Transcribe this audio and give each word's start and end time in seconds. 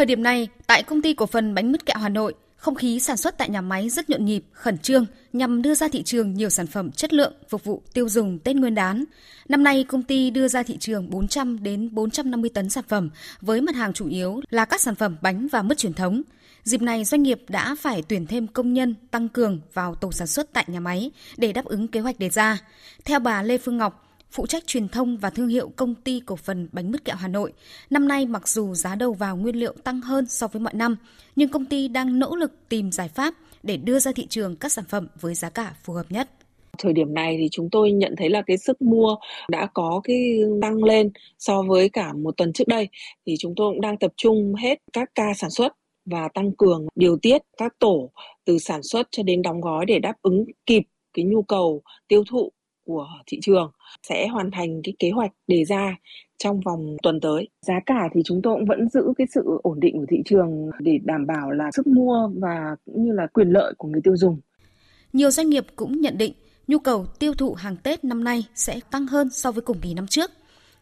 Thời 0.00 0.06
điểm 0.06 0.22
này, 0.22 0.48
tại 0.66 0.82
công 0.82 1.02
ty 1.02 1.14
cổ 1.14 1.26
phần 1.26 1.54
bánh 1.54 1.72
mứt 1.72 1.86
kẹo 1.86 1.96
Hà 1.98 2.08
Nội, 2.08 2.34
không 2.56 2.74
khí 2.74 3.00
sản 3.00 3.16
xuất 3.16 3.38
tại 3.38 3.48
nhà 3.48 3.60
máy 3.60 3.88
rất 3.90 4.10
nhộn 4.10 4.24
nhịp, 4.24 4.44
khẩn 4.52 4.78
trương 4.78 5.06
nhằm 5.32 5.62
đưa 5.62 5.74
ra 5.74 5.88
thị 5.88 6.02
trường 6.02 6.34
nhiều 6.34 6.50
sản 6.50 6.66
phẩm 6.66 6.90
chất 6.90 7.12
lượng 7.12 7.32
phục 7.48 7.64
vụ 7.64 7.82
tiêu 7.94 8.08
dùng 8.08 8.38
Tết 8.38 8.56
Nguyên 8.56 8.74
đán. 8.74 9.04
Năm 9.48 9.62
nay, 9.64 9.84
công 9.88 10.02
ty 10.02 10.30
đưa 10.30 10.48
ra 10.48 10.62
thị 10.62 10.76
trường 10.78 11.10
400 11.10 11.62
đến 11.62 11.88
450 11.92 12.50
tấn 12.54 12.70
sản 12.70 12.84
phẩm 12.88 13.10
với 13.40 13.60
mặt 13.60 13.74
hàng 13.74 13.92
chủ 13.92 14.08
yếu 14.08 14.40
là 14.50 14.64
các 14.64 14.80
sản 14.80 14.94
phẩm 14.94 15.16
bánh 15.22 15.48
và 15.52 15.62
mứt 15.62 15.78
truyền 15.78 15.94
thống. 15.94 16.22
Dịp 16.64 16.82
này, 16.82 17.04
doanh 17.04 17.22
nghiệp 17.22 17.42
đã 17.48 17.76
phải 17.80 18.02
tuyển 18.08 18.26
thêm 18.26 18.46
công 18.46 18.72
nhân 18.72 18.94
tăng 19.10 19.28
cường 19.28 19.60
vào 19.74 19.94
tổ 19.94 20.12
sản 20.12 20.26
xuất 20.26 20.52
tại 20.52 20.64
nhà 20.68 20.80
máy 20.80 21.10
để 21.36 21.52
đáp 21.52 21.64
ứng 21.64 21.88
kế 21.88 22.00
hoạch 22.00 22.18
đề 22.18 22.30
ra. 22.30 22.58
Theo 23.04 23.18
bà 23.18 23.42
Lê 23.42 23.58
Phương 23.58 23.76
Ngọc, 23.76 24.09
phụ 24.32 24.46
trách 24.46 24.66
truyền 24.66 24.88
thông 24.88 25.16
và 25.16 25.30
thương 25.30 25.48
hiệu 25.48 25.72
công 25.76 25.94
ty 25.94 26.20
cổ 26.26 26.36
phần 26.36 26.68
bánh 26.72 26.90
mứt 26.90 27.04
kẹo 27.04 27.16
Hà 27.16 27.28
Nội. 27.28 27.52
Năm 27.90 28.08
nay 28.08 28.26
mặc 28.26 28.48
dù 28.48 28.74
giá 28.74 28.94
đầu 28.94 29.12
vào 29.12 29.36
nguyên 29.36 29.56
liệu 29.56 29.72
tăng 29.72 30.00
hơn 30.00 30.26
so 30.26 30.48
với 30.48 30.60
mọi 30.60 30.74
năm, 30.74 30.96
nhưng 31.36 31.48
công 31.48 31.64
ty 31.64 31.88
đang 31.88 32.18
nỗ 32.18 32.36
lực 32.36 32.52
tìm 32.68 32.92
giải 32.92 33.08
pháp 33.08 33.34
để 33.62 33.76
đưa 33.76 33.98
ra 33.98 34.12
thị 34.12 34.26
trường 34.26 34.56
các 34.56 34.72
sản 34.72 34.84
phẩm 34.88 35.08
với 35.20 35.34
giá 35.34 35.50
cả 35.50 35.74
phù 35.84 35.92
hợp 35.92 36.06
nhất 36.10 36.28
thời 36.78 36.92
điểm 36.92 37.14
này 37.14 37.36
thì 37.40 37.48
chúng 37.50 37.70
tôi 37.70 37.92
nhận 37.92 38.14
thấy 38.16 38.30
là 38.30 38.42
cái 38.46 38.58
sức 38.58 38.82
mua 38.82 39.16
đã 39.48 39.66
có 39.74 40.00
cái 40.04 40.40
tăng 40.62 40.84
lên 40.84 41.10
so 41.38 41.62
với 41.62 41.88
cả 41.88 42.12
một 42.12 42.36
tuần 42.36 42.52
trước 42.52 42.68
đây 42.68 42.88
thì 43.26 43.34
chúng 43.38 43.54
tôi 43.56 43.72
cũng 43.72 43.80
đang 43.80 43.98
tập 43.98 44.12
trung 44.16 44.54
hết 44.54 44.78
các 44.92 45.10
ca 45.14 45.34
sản 45.34 45.50
xuất 45.50 45.72
và 46.04 46.28
tăng 46.34 46.52
cường 46.52 46.86
điều 46.94 47.18
tiết 47.22 47.42
các 47.56 47.78
tổ 47.78 48.10
từ 48.44 48.58
sản 48.58 48.82
xuất 48.82 49.08
cho 49.10 49.22
đến 49.22 49.42
đóng 49.42 49.60
gói 49.60 49.86
để 49.86 49.98
đáp 49.98 50.14
ứng 50.22 50.44
kịp 50.66 50.82
cái 51.14 51.24
nhu 51.24 51.42
cầu 51.42 51.82
tiêu 52.08 52.24
thụ 52.30 52.52
của 52.90 53.06
thị 53.26 53.38
trường 53.42 53.70
sẽ 54.08 54.28
hoàn 54.28 54.50
thành 54.50 54.80
cái 54.84 54.94
kế 54.98 55.10
hoạch 55.10 55.30
đề 55.46 55.64
ra 55.64 55.96
trong 56.38 56.60
vòng 56.60 56.96
tuần 57.02 57.20
tới. 57.20 57.48
Giá 57.66 57.74
cả 57.86 58.08
thì 58.14 58.20
chúng 58.24 58.42
tôi 58.42 58.54
cũng 58.54 58.66
vẫn 58.66 58.88
giữ 58.88 59.02
cái 59.18 59.26
sự 59.34 59.60
ổn 59.62 59.80
định 59.80 59.98
của 59.98 60.06
thị 60.08 60.16
trường 60.24 60.70
để 60.80 60.98
đảm 61.04 61.26
bảo 61.26 61.50
là 61.50 61.70
sức 61.72 61.86
mua 61.86 62.30
và 62.34 62.76
cũng 62.84 63.04
như 63.04 63.12
là 63.12 63.26
quyền 63.26 63.48
lợi 63.48 63.74
của 63.78 63.88
người 63.88 64.00
tiêu 64.04 64.16
dùng. 64.16 64.40
Nhiều 65.12 65.30
doanh 65.30 65.50
nghiệp 65.50 65.66
cũng 65.76 66.00
nhận 66.00 66.18
định 66.18 66.32
nhu 66.66 66.78
cầu 66.78 67.06
tiêu 67.18 67.34
thụ 67.34 67.54
hàng 67.54 67.76
Tết 67.76 68.04
năm 68.04 68.24
nay 68.24 68.44
sẽ 68.54 68.80
tăng 68.90 69.06
hơn 69.06 69.30
so 69.30 69.52
với 69.52 69.62
cùng 69.62 69.80
kỳ 69.80 69.94
năm 69.94 70.06
trước. 70.06 70.30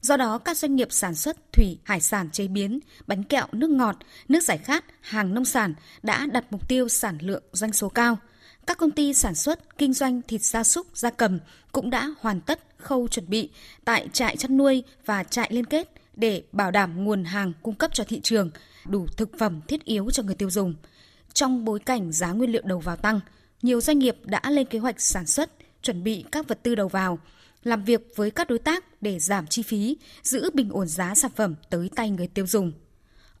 Do 0.00 0.16
đó, 0.16 0.38
các 0.38 0.56
doanh 0.56 0.76
nghiệp 0.76 0.88
sản 0.90 1.14
xuất 1.14 1.52
thủy, 1.52 1.78
hải 1.84 2.00
sản 2.00 2.30
chế 2.30 2.48
biến, 2.48 2.80
bánh 3.06 3.22
kẹo, 3.24 3.46
nước 3.52 3.70
ngọt, 3.70 3.96
nước 4.28 4.42
giải 4.42 4.58
khát, 4.58 4.84
hàng 5.00 5.34
nông 5.34 5.44
sản 5.44 5.74
đã 6.02 6.26
đặt 6.32 6.44
mục 6.50 6.68
tiêu 6.68 6.88
sản 6.88 7.18
lượng 7.20 7.42
doanh 7.52 7.72
số 7.72 7.88
cao– 7.88 8.16
các 8.66 8.78
công 8.78 8.90
ty 8.90 9.14
sản 9.14 9.34
xuất, 9.34 9.78
kinh 9.78 9.92
doanh 9.92 10.22
thịt 10.22 10.42
gia 10.42 10.64
súc, 10.64 10.86
gia 10.96 11.10
cầm 11.10 11.38
cũng 11.72 11.90
đã 11.90 12.10
hoàn 12.20 12.40
tất 12.40 12.60
khâu 12.78 13.08
chuẩn 13.08 13.28
bị 13.28 13.50
tại 13.84 14.08
trại 14.12 14.36
chăn 14.36 14.56
nuôi 14.56 14.82
và 15.06 15.24
trại 15.24 15.48
liên 15.52 15.64
kết 15.64 15.90
để 16.16 16.42
bảo 16.52 16.70
đảm 16.70 17.04
nguồn 17.04 17.24
hàng 17.24 17.52
cung 17.62 17.74
cấp 17.74 17.94
cho 17.94 18.04
thị 18.04 18.20
trường, 18.20 18.50
đủ 18.86 19.06
thực 19.16 19.38
phẩm 19.38 19.60
thiết 19.68 19.84
yếu 19.84 20.10
cho 20.10 20.22
người 20.22 20.34
tiêu 20.34 20.50
dùng. 20.50 20.74
Trong 21.32 21.64
bối 21.64 21.78
cảnh 21.78 22.12
giá 22.12 22.32
nguyên 22.32 22.52
liệu 22.52 22.62
đầu 22.64 22.78
vào 22.78 22.96
tăng, 22.96 23.20
nhiều 23.62 23.80
doanh 23.80 23.98
nghiệp 23.98 24.16
đã 24.24 24.40
lên 24.50 24.66
kế 24.66 24.78
hoạch 24.78 25.00
sản 25.00 25.26
xuất, 25.26 25.50
chuẩn 25.82 26.04
bị 26.04 26.24
các 26.32 26.48
vật 26.48 26.62
tư 26.62 26.74
đầu 26.74 26.88
vào, 26.88 27.18
làm 27.62 27.84
việc 27.84 28.12
với 28.16 28.30
các 28.30 28.48
đối 28.48 28.58
tác 28.58 29.02
để 29.02 29.18
giảm 29.18 29.46
chi 29.46 29.62
phí, 29.62 29.96
giữ 30.22 30.50
bình 30.54 30.70
ổn 30.70 30.88
giá 30.88 31.14
sản 31.14 31.30
phẩm 31.36 31.54
tới 31.70 31.90
tay 31.94 32.10
người 32.10 32.26
tiêu 32.26 32.46
dùng. 32.46 32.72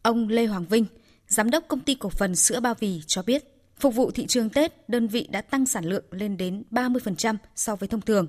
Ông 0.02 0.28
Lê 0.28 0.46
Hoàng 0.46 0.66
Vinh, 0.66 0.86
giám 1.28 1.50
đốc 1.50 1.64
công 1.68 1.80
ty 1.80 1.94
cổ 1.94 2.08
phần 2.08 2.36
sữa 2.36 2.60
Ba 2.60 2.74
Vì 2.74 3.00
cho 3.06 3.22
biết, 3.22 3.53
Phục 3.84 3.94
vụ 3.94 4.10
thị 4.10 4.26
trường 4.26 4.50
Tết, 4.50 4.88
đơn 4.88 5.08
vị 5.08 5.28
đã 5.30 5.40
tăng 5.40 5.66
sản 5.66 5.84
lượng 5.84 6.04
lên 6.10 6.36
đến 6.36 6.62
30% 6.70 7.36
so 7.56 7.76
với 7.76 7.88
thông 7.88 8.00
thường. 8.00 8.26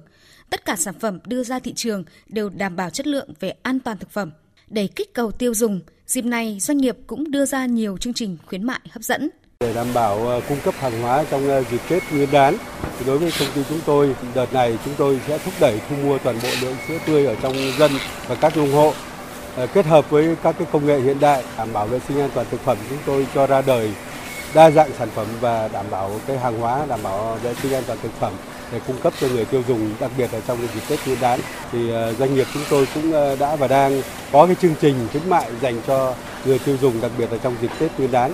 Tất 0.50 0.66
cả 0.66 0.76
sản 0.76 0.94
phẩm 1.00 1.20
đưa 1.26 1.44
ra 1.44 1.60
thị 1.60 1.74
trường 1.74 2.04
đều 2.28 2.50
đảm 2.50 2.76
bảo 2.76 2.90
chất 2.90 3.08
lượng 3.08 3.30
về 3.40 3.54
an 3.64 3.80
toàn 3.80 3.98
thực 3.98 4.10
phẩm. 4.12 4.32
Để 4.68 4.88
kích 4.88 5.14
cầu 5.14 5.32
tiêu 5.32 5.54
dùng, 5.54 5.82
dịp 6.08 6.26
này 6.26 6.58
doanh 6.60 6.78
nghiệp 6.78 6.98
cũng 7.08 7.32
đưa 7.32 7.46
ra 7.46 7.66
nhiều 7.66 7.98
chương 7.98 8.14
trình 8.14 8.38
khuyến 8.46 8.64
mại 8.64 8.80
hấp 8.90 9.04
dẫn. 9.04 9.30
Để 9.60 9.74
đảm 9.74 9.88
bảo 9.94 10.28
ờ, 10.28 10.42
cung 10.50 10.58
cấp 10.64 10.74
hàng 10.78 11.02
hóa 11.02 11.26
trong 11.32 11.50
ờ, 11.50 11.64
dịp 11.72 11.82
Tết 11.90 12.04
Nguyên 12.12 12.32
đán, 12.32 12.58
thì 13.00 13.06
đối 13.06 13.18
với 13.18 13.32
công 13.40 13.50
ty 13.56 13.62
chúng 13.70 13.80
tôi, 13.86 14.16
đợt 14.36 14.54
này 14.54 14.78
chúng 14.86 14.94
tôi 14.98 15.20
sẽ 15.28 15.38
thúc 15.38 15.54
đẩy 15.60 15.80
thu 15.90 15.96
mua 15.96 16.18
toàn 16.18 16.40
bộ 16.44 16.50
lượng 16.62 16.76
sữa 16.88 16.98
tươi 17.06 17.26
ở 17.26 17.36
trong 17.42 17.56
dân 17.80 17.92
và 18.28 18.36
các 18.36 18.58
nông 18.58 18.72
hộ. 18.72 18.94
Ờ, 19.56 19.68
kết 19.68 19.86
hợp 19.86 20.10
với 20.10 20.36
các 20.44 20.56
cái 20.60 20.68
công 20.72 20.86
nghệ 20.86 21.00
hiện 21.00 21.20
đại 21.20 21.44
đảm 21.58 21.74
bảo 21.74 21.88
vệ 21.88 22.00
sinh 22.08 22.20
an 22.20 22.30
toàn 22.34 22.48
thực 22.52 22.60
phẩm 22.60 22.78
chúng 22.90 23.00
tôi 23.06 23.28
cho 23.34 23.48
ra 23.48 23.62
đời 23.62 23.92
đa 24.56 24.72
dạng 24.72 24.92
sản 24.98 25.10
phẩm 25.16 25.28
và 25.42 25.68
đảm 25.68 25.86
bảo 25.92 26.20
cái 26.28 26.38
hàng 26.38 26.60
hóa 26.60 26.86
đảm 26.90 27.00
bảo 27.04 27.36
vệ 27.44 27.54
sinh 27.54 27.74
an 27.74 27.84
toàn 27.88 28.00
thực 28.04 28.12
phẩm 28.12 28.34
để 28.72 28.80
cung 28.88 28.98
cấp 29.04 29.14
cho 29.22 29.28
người 29.28 29.46
tiêu 29.46 29.64
dùng 29.68 29.90
đặc 30.00 30.12
biệt 30.18 30.34
là 30.34 30.40
trong 30.48 30.60
dịp 30.62 30.82
Tết 30.90 31.00
Nguyên 31.06 31.20
đán 31.22 31.40
thì 31.72 31.90
ờ, 31.90 32.14
doanh 32.14 32.36
nghiệp 32.36 32.48
chúng 32.54 32.64
tôi 32.70 32.88
cũng 32.94 33.12
ờ, 33.12 33.36
đã 33.36 33.56
và 33.56 33.68
đang 33.68 34.02
có 34.32 34.46
cái 34.46 34.56
chương 34.56 34.76
trình 34.82 35.08
khuyến 35.12 35.30
mại 35.30 35.52
dành 35.62 35.82
cho 35.88 36.16
người 36.46 36.60
tiêu 36.60 36.78
dùng 36.82 37.02
đặc 37.02 37.12
biệt 37.18 37.32
là 37.32 37.38
trong 37.38 37.56
dịp 37.62 37.72
Tết 37.80 37.92
Nguyên 37.98 38.12
đán. 38.12 38.32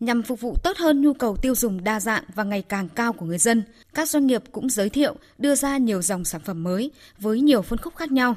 Nhằm 0.00 0.22
phục 0.22 0.40
vụ 0.40 0.56
tốt 0.62 0.76
hơn 0.76 1.02
nhu 1.02 1.12
cầu 1.12 1.36
tiêu 1.36 1.54
dùng 1.54 1.84
đa 1.84 2.00
dạng 2.00 2.24
và 2.34 2.44
ngày 2.44 2.62
càng 2.62 2.88
cao 2.88 3.12
của 3.12 3.26
người 3.26 3.38
dân, 3.38 3.62
các 3.94 4.08
doanh 4.08 4.26
nghiệp 4.26 4.42
cũng 4.52 4.70
giới 4.70 4.90
thiệu 4.90 5.14
đưa 5.38 5.54
ra 5.54 5.76
nhiều 5.76 6.02
dòng 6.02 6.24
sản 6.24 6.40
phẩm 6.44 6.62
mới 6.64 6.90
với 7.18 7.40
nhiều 7.40 7.62
phân 7.62 7.78
khúc 7.78 7.96
khác 7.96 8.12
nhau. 8.12 8.34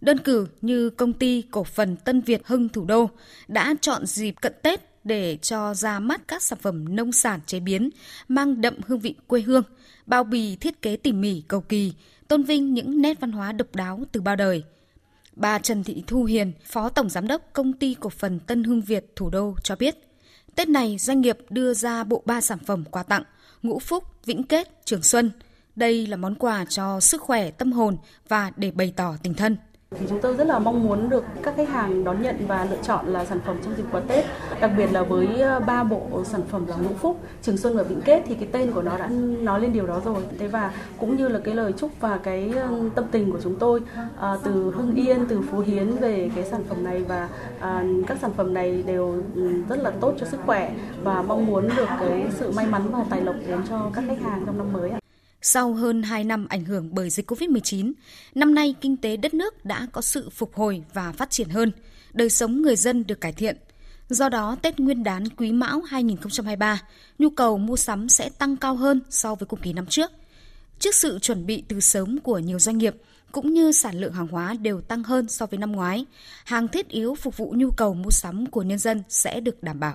Đơn 0.00 0.18
cử 0.18 0.46
như 0.62 0.90
công 0.90 1.12
ty 1.12 1.42
cổ 1.50 1.64
phần 1.64 1.96
Tân 1.96 2.20
Việt 2.20 2.42
Hưng 2.46 2.68
Thủ 2.68 2.84
Đô 2.84 3.10
đã 3.48 3.74
chọn 3.80 4.06
dịp 4.06 4.34
cận 4.40 4.52
Tết 4.62 4.93
để 5.04 5.38
cho 5.42 5.74
ra 5.74 6.00
mắt 6.00 6.28
các 6.28 6.42
sản 6.42 6.58
phẩm 6.62 6.96
nông 6.96 7.12
sản 7.12 7.40
chế 7.46 7.60
biến 7.60 7.90
mang 8.28 8.60
đậm 8.60 8.74
hương 8.86 9.00
vị 9.00 9.14
quê 9.26 9.40
hương, 9.40 9.62
bao 10.06 10.24
bì 10.24 10.56
thiết 10.56 10.82
kế 10.82 10.96
tỉ 10.96 11.12
mỉ 11.12 11.42
cầu 11.48 11.60
kỳ, 11.60 11.92
tôn 12.28 12.42
vinh 12.42 12.74
những 12.74 13.02
nét 13.02 13.20
văn 13.20 13.32
hóa 13.32 13.52
độc 13.52 13.74
đáo 13.74 14.00
từ 14.12 14.20
bao 14.20 14.36
đời. 14.36 14.64
Bà 15.36 15.58
Trần 15.58 15.84
Thị 15.84 16.04
Thu 16.06 16.24
Hiền, 16.24 16.52
Phó 16.64 16.88
Tổng 16.88 17.08
Giám 17.08 17.28
đốc 17.28 17.42
Công 17.52 17.72
ty 17.72 17.96
Cổ 18.00 18.10
phần 18.10 18.40
Tân 18.40 18.64
Hương 18.64 18.80
Việt 18.80 19.06
Thủ 19.16 19.30
đô 19.30 19.54
cho 19.62 19.76
biết, 19.76 19.96
Tết 20.54 20.68
này 20.68 20.96
doanh 20.98 21.20
nghiệp 21.20 21.38
đưa 21.50 21.74
ra 21.74 22.04
bộ 22.04 22.22
ba 22.26 22.40
sản 22.40 22.58
phẩm 22.66 22.84
quà 22.90 23.02
tặng 23.02 23.22
Ngũ 23.62 23.78
Phúc, 23.78 24.04
Vĩnh 24.24 24.42
Kết, 24.42 24.68
Trường 24.84 25.02
Xuân. 25.02 25.30
Đây 25.76 26.06
là 26.06 26.16
món 26.16 26.34
quà 26.34 26.64
cho 26.64 27.00
sức 27.00 27.20
khỏe, 27.20 27.50
tâm 27.50 27.72
hồn 27.72 27.96
và 28.28 28.52
để 28.56 28.70
bày 28.70 28.92
tỏ 28.96 29.16
tình 29.22 29.34
thân. 29.34 29.56
Thì 29.98 30.06
chúng 30.08 30.20
tôi 30.22 30.36
rất 30.36 30.46
là 30.46 30.58
mong 30.58 30.82
muốn 30.82 31.08
được 31.08 31.24
các 31.42 31.54
khách 31.56 31.68
hàng 31.68 32.04
đón 32.04 32.22
nhận 32.22 32.46
và 32.46 32.64
lựa 32.64 32.82
chọn 32.82 33.06
là 33.06 33.24
sản 33.24 33.40
phẩm 33.46 33.56
trong 33.64 33.76
dịp 33.76 33.84
quà 33.92 34.00
Tết, 34.00 34.24
đặc 34.64 34.72
biệt 34.76 34.92
là 34.92 35.02
với 35.02 35.40
ờ, 35.40 35.60
ba 35.60 35.84
bộ 35.84 36.24
sản 36.24 36.40
phẩm 36.50 36.66
là 36.66 36.76
Ngũ 36.76 36.94
Phúc, 36.94 37.20
Trường 37.42 37.56
Xuân 37.56 37.76
và 37.76 37.82
Vĩnh 37.82 38.00
Kết 38.00 38.22
thì 38.26 38.34
cái 38.34 38.48
tên 38.52 38.72
của 38.72 38.82
nó 38.82 38.98
đã 38.98 39.08
nói 39.40 39.60
lên 39.60 39.72
điều 39.72 39.86
đó 39.86 40.00
rồi. 40.04 40.22
Thế 40.38 40.48
và 40.48 40.72
cũng 40.98 41.16
như 41.16 41.28
là 41.28 41.40
cái 41.44 41.54
lời 41.54 41.72
chúc 41.78 41.90
và 42.00 42.18
cái 42.18 42.50
ờ, 42.56 42.68
tâm 42.94 43.04
tình 43.10 43.32
của 43.32 43.38
chúng 43.42 43.58
tôi 43.58 43.80
à, 44.20 44.36
từ 44.44 44.52
Hưng 44.76 44.94
Yên, 44.94 45.26
từ 45.28 45.40
Phú 45.50 45.58
Hiến 45.58 45.96
về 45.96 46.30
cái 46.34 46.44
sản 46.44 46.60
phẩm 46.68 46.84
này 46.84 47.02
và 47.02 47.28
à, 47.60 47.84
các 48.06 48.18
sản 48.20 48.30
phẩm 48.36 48.54
này 48.54 48.82
đều 48.86 49.22
ừ, 49.34 49.62
rất 49.68 49.78
là 49.82 49.90
tốt 49.90 50.14
cho 50.20 50.26
sức 50.26 50.40
khỏe 50.46 50.74
và 51.02 51.22
mong 51.22 51.46
muốn 51.46 51.68
được 51.76 51.88
cái 52.00 52.26
sự 52.38 52.50
may 52.50 52.66
mắn 52.66 52.82
và 52.92 53.04
tài 53.10 53.20
lộc 53.20 53.36
đến 53.48 53.60
cho 53.68 53.90
các 53.94 54.04
khách 54.08 54.20
hàng 54.22 54.42
trong 54.46 54.58
năm 54.58 54.72
mới. 54.72 54.90
Sau 55.42 55.72
hơn 55.72 56.02
2 56.02 56.24
năm 56.24 56.46
ảnh 56.48 56.64
hưởng 56.64 56.88
bởi 56.92 57.10
dịch 57.10 57.30
COVID-19, 57.30 57.92
năm 58.34 58.54
nay 58.54 58.74
kinh 58.80 58.96
tế 58.96 59.16
đất 59.16 59.34
nước 59.34 59.64
đã 59.64 59.86
có 59.92 60.00
sự 60.00 60.30
phục 60.30 60.54
hồi 60.54 60.82
và 60.94 61.12
phát 61.12 61.30
triển 61.30 61.48
hơn, 61.48 61.72
đời 62.12 62.30
sống 62.30 62.62
người 62.62 62.76
dân 62.76 63.04
được 63.06 63.20
cải 63.20 63.32
thiện. 63.32 63.56
Do 64.08 64.28
đó, 64.28 64.56
Tết 64.62 64.80
Nguyên 64.80 65.04
đán 65.04 65.28
Quý 65.28 65.52
Mão 65.52 65.80
2023, 65.80 66.82
nhu 67.18 67.30
cầu 67.30 67.58
mua 67.58 67.76
sắm 67.76 68.08
sẽ 68.08 68.28
tăng 68.28 68.56
cao 68.56 68.76
hơn 68.76 69.00
so 69.10 69.34
với 69.34 69.46
cùng 69.46 69.60
kỳ 69.60 69.72
năm 69.72 69.86
trước. 69.86 70.12
Trước 70.78 70.94
sự 70.94 71.18
chuẩn 71.18 71.46
bị 71.46 71.62
từ 71.68 71.80
sớm 71.80 72.20
của 72.20 72.38
nhiều 72.38 72.58
doanh 72.58 72.78
nghiệp, 72.78 72.96
cũng 73.32 73.54
như 73.54 73.72
sản 73.72 74.00
lượng 74.00 74.12
hàng 74.12 74.28
hóa 74.28 74.54
đều 74.60 74.80
tăng 74.80 75.02
hơn 75.02 75.28
so 75.28 75.46
với 75.46 75.58
năm 75.58 75.72
ngoái, 75.72 76.04
hàng 76.44 76.68
thiết 76.68 76.88
yếu 76.88 77.14
phục 77.14 77.36
vụ 77.36 77.54
nhu 77.56 77.70
cầu 77.70 77.94
mua 77.94 78.10
sắm 78.10 78.46
của 78.46 78.62
nhân 78.62 78.78
dân 78.78 79.02
sẽ 79.08 79.40
được 79.40 79.62
đảm 79.62 79.80
bảo. 79.80 79.94